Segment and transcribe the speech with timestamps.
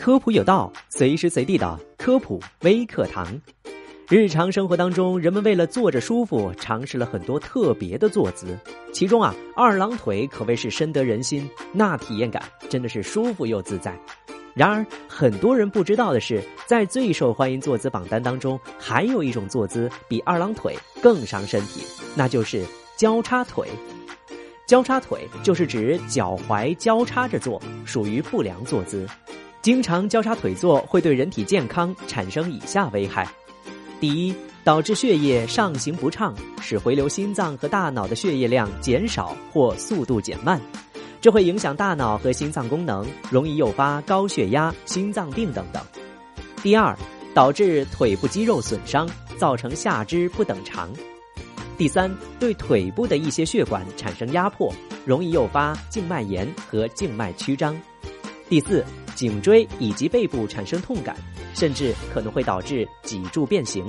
[0.00, 3.38] 科普有道，随时随地的科普微课堂。
[4.08, 8.58] 日常生活当中，人们为了坐着舒服，尝试了很多特别的坐姿。
[8.94, 13.94] 其中啊，二郎腿可谓是深得人心，那体验感真的是舒服又自在。
[14.54, 21.82] 然而，很多人不知道的是，在最受欢迎坐姿榜单当中，还有一种坐姿比二郎腿更伤身体，
[22.16, 22.64] 那就是
[22.96, 23.68] 交叉腿。
[24.66, 29.06] 交叉腿就是指脚踝交叉着坐，属于不良坐姿。
[29.62, 33.28] 经常交叉腿坐会对人体健康产生以下危害。
[34.00, 40.58] 第一，导致血液上行不畅，使回流心脏和大脑的血液量减少或速度减慢，
[41.20, 45.82] 这会影响大脑和心脏功能，容易诱发高血压、心脏病等等。
[46.62, 46.96] 第二，
[47.34, 50.88] 导致腿部肌肉损伤，造成下肢不等长。
[51.76, 54.72] 第三，对腿部的一些血管产生压迫，
[55.04, 57.78] 容易诱发静脉炎和静脉曲张。
[58.50, 61.16] 第四，颈椎以及背部产生痛感。
[61.52, 63.84] 甚至可能会导致脊柱变形。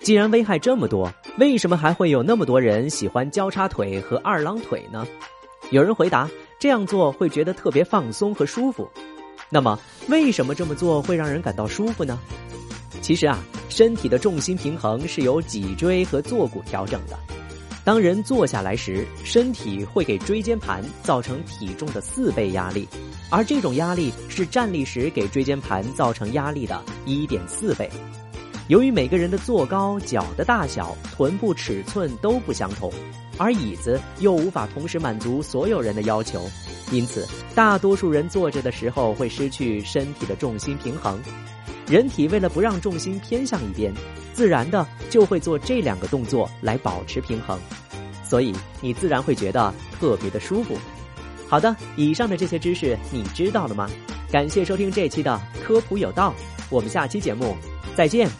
[0.00, 5.06] 既然危害这么多，为什么还会有那么多人喜欢交叉腿和二郎腿呢？
[5.70, 6.28] 有人回答：
[6.58, 8.90] 这样做会觉得特别放松和舒服。
[9.50, 9.78] 那么，
[10.08, 12.18] 为什么这么做会让人感到舒服呢？
[13.02, 17.18] 其实啊，身体的重心平衡是由脊椎和坐骨调整的。
[17.84, 22.88] 当人坐下来时，身体会给椎间盘造成体重的四倍压力。
[23.30, 27.88] 而这种压力是站立时给椎间盘造成压力的一点四倍。
[28.66, 32.92] 由于每个人的坐高、脚的大小、臀部尺寸都不相同，
[33.36, 36.48] 而椅子又无法同时满足所有人的要求，
[36.92, 41.20] 因此大多数人坐着的时候会失去身体的重心平衡。
[41.88, 43.92] 人体为了不让重心偏向一边，
[44.32, 47.58] 自然的就会做这两个动作来保持平衡，
[48.24, 50.76] 所以你自然会觉得特别的舒服。
[51.50, 53.90] 好的，以上的这些知识你知道了吗？
[54.30, 56.32] 感谢收听这期的科普有道，
[56.70, 57.56] 我们下期节目
[57.96, 58.30] 再见。